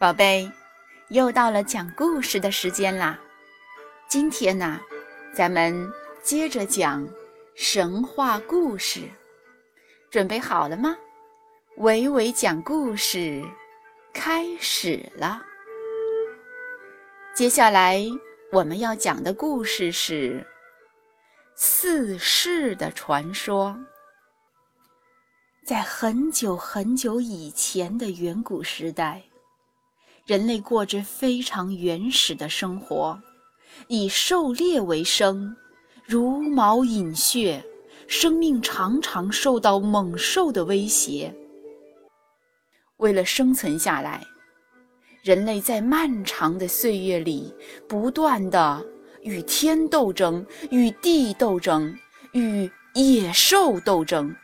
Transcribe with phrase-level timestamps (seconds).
[0.00, 0.48] 宝贝，
[1.08, 3.18] 又到了讲故事的时间啦！
[4.06, 4.80] 今天呢，
[5.34, 7.04] 咱们接着讲
[7.56, 9.00] 神话故事，
[10.08, 10.96] 准备好了吗？
[11.78, 13.42] 伟伟讲故事
[14.14, 15.42] 开始了。
[17.34, 18.00] 接下来
[18.52, 20.46] 我们要讲的故事是
[21.56, 23.76] 四世的传说。
[25.64, 29.20] 在很久很久以前的远古时代。
[30.28, 33.18] 人类过着非常原始的生活，
[33.86, 35.56] 以狩猎为生，
[36.04, 37.64] 茹毛饮血，
[38.06, 41.34] 生命常常受到猛兽的威胁。
[42.98, 44.22] 为了生存下来，
[45.22, 47.50] 人类在漫长的岁月里，
[47.88, 48.84] 不断的
[49.22, 51.96] 与天斗争，与地斗争，
[52.32, 54.36] 与野兽斗争。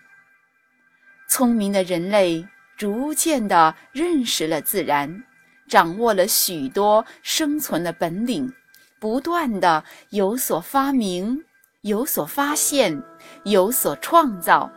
[1.28, 2.42] 聪明的人类
[2.78, 5.22] 逐渐的认识了自然。
[5.68, 8.52] 掌握了许多生存的本领，
[8.98, 11.44] 不断的有所发明、
[11.82, 13.02] 有所发现、
[13.44, 14.70] 有所创造。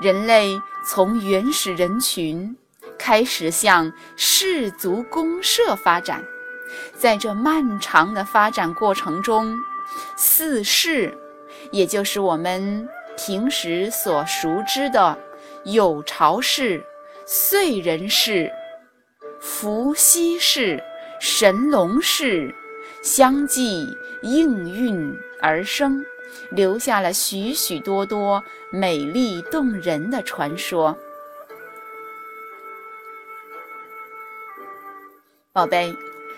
[0.00, 2.56] 人类从原始人群
[2.96, 6.22] 开始向氏族公社发展，
[6.96, 9.56] 在这漫长的发展过程中，
[10.16, 11.16] 四世，
[11.72, 15.18] 也就是我们平时所熟知的
[15.64, 16.84] 有巢氏。
[17.28, 18.50] 燧人氏、
[19.38, 20.82] 伏羲氏、
[21.20, 22.54] 神农氏
[23.02, 23.86] 相继
[24.22, 26.02] 应运而生，
[26.50, 30.96] 留下了许许多多美丽动人的传说。
[35.52, 35.94] 宝贝，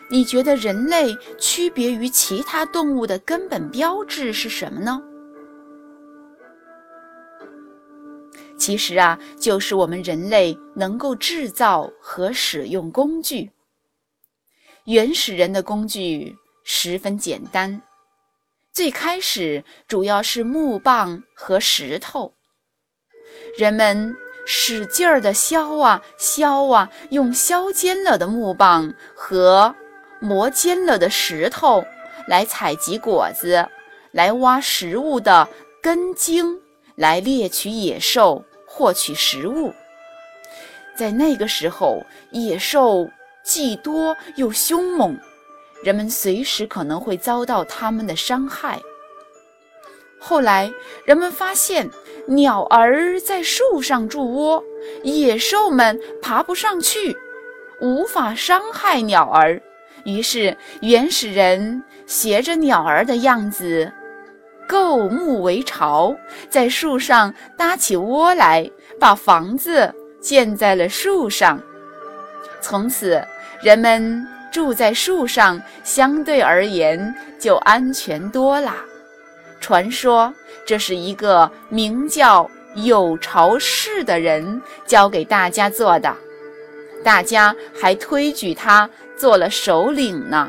[0.09, 5.01] 你觉得人类区别于其他动物的根本标志是什么呢？
[8.71, 13.51] 其实啊，就是我们人类能够制造和使用工具。
[14.85, 17.83] 原始人的工具十分简单，
[18.73, 22.33] 最开始主要是木棒和石头。
[23.59, 24.15] 人们
[24.47, 29.75] 使劲儿地削啊削啊，用削尖了的木棒和
[30.21, 31.85] 磨尖了的石头
[32.29, 33.69] 来采集果子，
[34.13, 35.49] 来挖食物的
[35.83, 36.61] 根茎，
[36.95, 38.45] 来猎取野兽。
[38.73, 39.75] 获取食物，
[40.95, 43.11] 在那个时候，野兽
[43.43, 45.19] 既多又凶猛，
[45.83, 48.81] 人们随时可能会遭到它们的伤害。
[50.21, 50.71] 后来，
[51.05, 51.91] 人们发现
[52.27, 54.63] 鸟儿在树上筑窝，
[55.03, 57.17] 野兽们爬不上去，
[57.81, 59.61] 无法伤害鸟儿。
[60.05, 63.93] 于是，原始人学着鸟儿的样子。
[64.71, 66.15] 构木为巢，
[66.49, 68.71] 在树上搭起窝来，
[69.01, 71.61] 把房子建在了树上。
[72.61, 73.21] 从此，
[73.65, 78.73] 人们住在树上，相对而言就安全多了。
[79.61, 80.33] 传说
[80.65, 86.17] 这是一个名叫有巢氏的人教给大家做的，
[87.03, 90.49] 大家还推举他做了首领呢。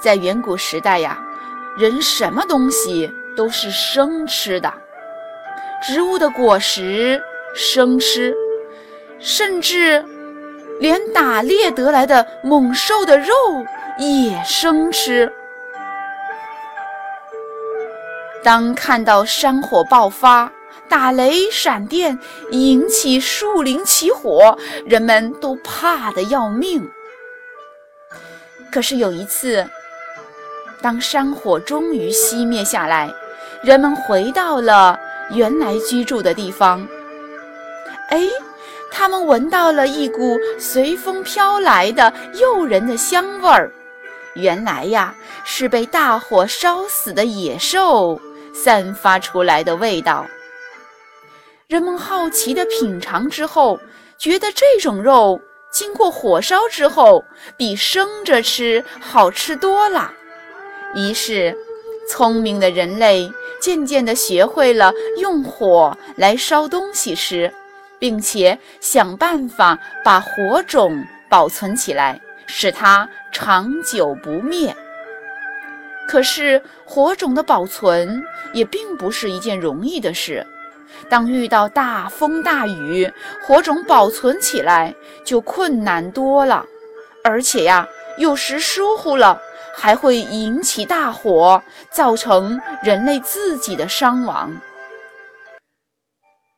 [0.00, 1.18] 在远古时代呀，
[1.76, 4.72] 人什么东西都是生吃的，
[5.82, 7.20] 植物的果实
[7.54, 8.34] 生吃，
[9.18, 10.04] 甚至
[10.80, 13.34] 连打猎得来的猛兽的肉
[13.98, 15.32] 也生吃。
[18.44, 20.50] 当看到山火爆发、
[20.88, 22.16] 打雷闪电
[22.52, 24.56] 引起树林起火，
[24.86, 26.88] 人们都怕得要命。
[28.70, 29.68] 可是有一次，
[30.80, 33.12] 当山火终于熄灭下来，
[33.62, 34.98] 人们回到了
[35.30, 36.86] 原来居住的地方。
[38.10, 38.22] 哎，
[38.90, 43.70] 他们闻到了一股随风飘来的诱人的香味儿。
[44.34, 48.20] 原来呀，是被大火烧死的野兽
[48.54, 50.24] 散发出来的味道。
[51.66, 53.80] 人们好奇地品尝之后，
[54.16, 57.24] 觉得这种肉经过火烧之后，
[57.56, 60.12] 比生着吃好吃多了。
[60.94, 61.54] 于是，
[62.08, 63.30] 聪明的人类
[63.60, 67.52] 渐渐地学会了用火来烧东西吃，
[67.98, 74.74] 并且想办法把火种保存起来，使它长久不灭。
[76.08, 78.22] 可是，火种的保存
[78.54, 80.44] 也并不是一件容易的事。
[81.10, 83.10] 当遇到大风大雨，
[83.46, 86.64] 火种保存起来就困难多了。
[87.22, 87.86] 而且呀，
[88.16, 89.38] 有时疏忽了。
[89.80, 94.60] 还会引起大火，造成人类自己的伤亡。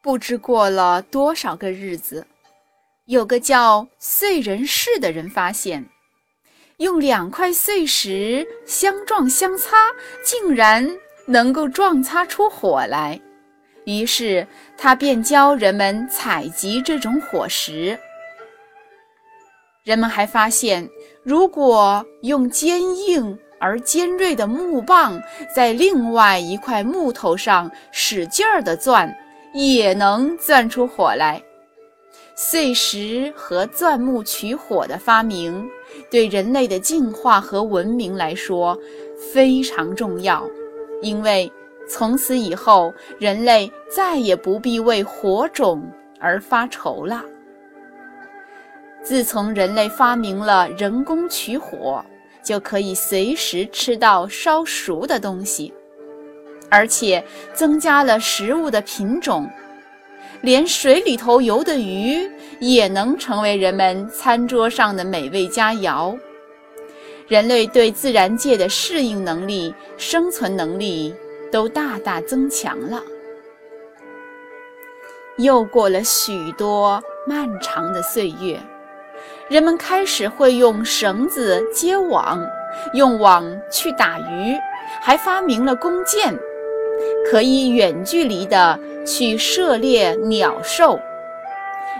[0.00, 2.26] 不知过了多少个日子，
[3.04, 5.86] 有个叫燧人氏的人发现，
[6.78, 9.76] 用两块碎石相撞相擦，
[10.24, 10.90] 竟然
[11.26, 13.20] 能够撞擦出火来。
[13.84, 14.46] 于是
[14.78, 17.98] 他便教人们采集这种火石。
[19.90, 20.88] 人们还发现，
[21.24, 25.20] 如果用坚硬而尖锐的木棒
[25.52, 29.12] 在另外一块木头上使劲儿地钻。
[29.52, 31.42] 也能钻出火来。
[32.36, 35.68] 碎石和钻木取火的发明，
[36.08, 38.78] 对人类的进化和文明来说
[39.32, 40.48] 非常重要，
[41.02, 41.50] 因为
[41.88, 45.82] 从此以后，人类再也不必为火种
[46.20, 47.24] 而发愁了。
[49.02, 52.04] 自从人类发明了人工取火，
[52.42, 55.72] 就可以随时吃到烧熟的东西。
[56.70, 59.50] 而且增加了食物的品种，
[60.40, 62.30] 连水里头游的鱼
[62.60, 66.16] 也能成为人们餐桌上的美味佳肴。
[67.26, 71.14] 人类对自然界的适应能力、生存能力
[71.50, 73.02] 都大大增强了。
[75.38, 78.60] 又过了许多漫长的岁月，
[79.48, 82.40] 人们开始会用绳子接网，
[82.94, 84.56] 用网去打鱼，
[85.00, 86.38] 还发明了弓箭。
[87.30, 91.00] 可以远距离的去射猎鸟兽。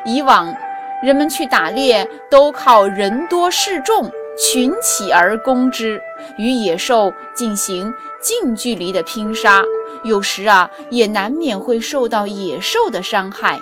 [0.04, 0.54] 以往，
[1.02, 6.00] 人们去打猎都靠人多势众，群起而攻之，
[6.36, 9.62] 与野兽进行近距离的拼杀。
[10.04, 13.58] 有时啊，也难免会受到野兽的伤害。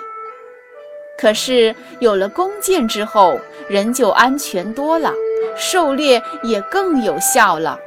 [1.17, 3.39] 可是有了弓箭之后，
[3.69, 5.13] 人就安全多了，
[5.55, 7.79] 狩猎也更有效了。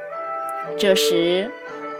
[0.79, 1.51] 这时。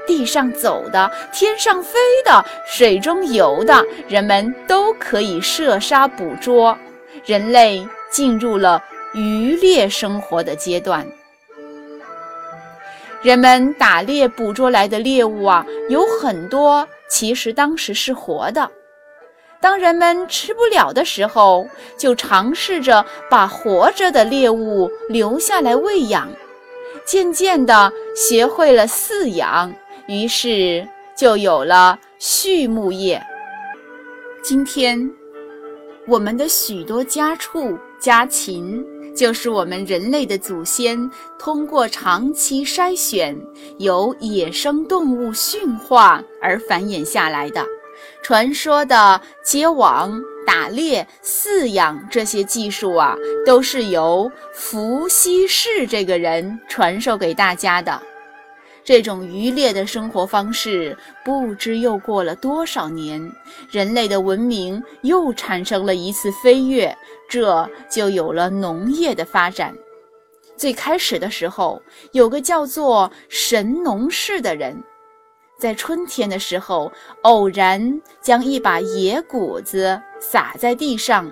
[0.06, 6.78] 地上走的，天上飞的，水中游的，人们都可以射杀捕捉。
[7.24, 8.84] 人类进入了
[9.14, 11.08] 渔猎生活的阶段。
[13.22, 18.70] 人们打猎捕捉来的猎物啊，有很多其实当时是活的。
[19.64, 21.66] 当人们吃不了的时候，
[21.98, 26.28] 就尝试着把活着的猎物留下来喂养，
[27.06, 29.74] 渐渐地学会了饲养。
[30.10, 33.24] 于是就有了畜牧业。
[34.44, 35.10] 今天，
[36.08, 38.86] 我们的许多家畜、家禽，
[39.16, 41.10] 就是我们人类的祖先
[41.40, 43.34] 通过长期筛选，
[43.78, 47.66] 由野生动物驯化而繁衍下来的。
[48.24, 53.16] 传说的结网、打猎、饲养这些技术啊，
[53.46, 58.02] 都是由伏羲氏这个人传授给大家的。
[58.86, 63.32] 这种渔猎的生活方式，不知又过了多少年，
[63.70, 66.98] 人类的文明又产生了一次飞跃，
[67.30, 69.74] 这就有了农业的发展。
[70.56, 71.82] 最开始的时候，
[72.14, 74.82] 有个叫做神农氏的人，
[75.58, 76.92] 在春天的时候，
[77.22, 81.32] 偶然将一把野谷子撒在地上，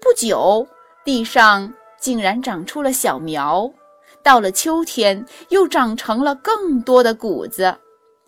[0.00, 0.66] 不久，
[1.04, 3.72] 地上竟然长出了小苗。
[4.22, 7.78] 到了秋天，又长成了更多的谷子，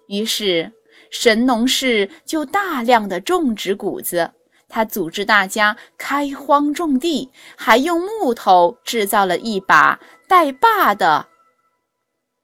[0.07, 0.73] 于是
[1.11, 4.31] 神农氏就大量的种植谷子。
[4.71, 11.27] 他组织大家开荒种地，还用木头制造了一把带把的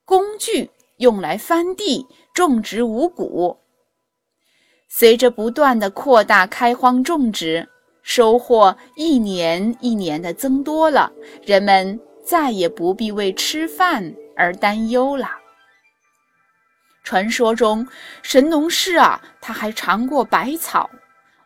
[0.05, 3.57] 工具，用来翻地种植五谷。
[4.89, 7.67] 随着不断的扩大开荒种植，
[8.03, 11.11] 收获一年一年的增多了，
[11.43, 11.99] 人们。
[12.27, 15.29] 再也不必为吃饭而担忧了。
[17.03, 17.87] 传说中，
[18.23, 20.89] 神农氏啊，他还尝过百草，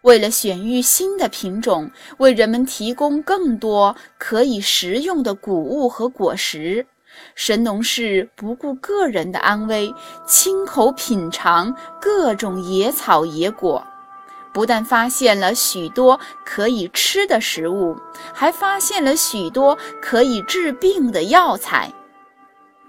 [0.02, 6.86] 为了选育新的品种，为人们提供更多可以食用的谷物和果实，
[7.34, 9.94] 神农氏不顾个人的安危，
[10.26, 13.82] 亲口品尝各种野草野果。
[14.52, 17.96] 不但发现了许多可以吃的食物，
[18.32, 21.92] 还发现了许多可以治病的药材。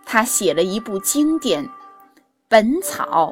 [0.05, 1.63] 他写了一部经典
[2.47, 3.31] 《本草》，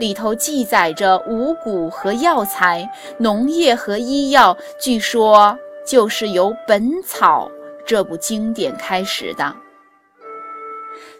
[0.00, 7.48] 里头记载着五谷和药材、农业和医药，据说就是由《本草》
[7.86, 9.54] 这部经典开始的。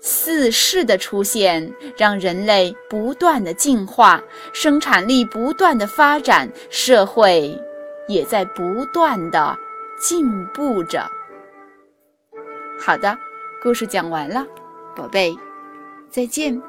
[0.01, 7.57] 四世的出现，让人类不断的进化，生产力不断的发展，社会
[8.07, 9.57] 也在不断的
[10.01, 11.11] 进步着。
[12.79, 13.17] 好的，
[13.63, 14.47] 故事讲完了，
[14.95, 15.37] 宝贝，
[16.11, 16.63] 再见。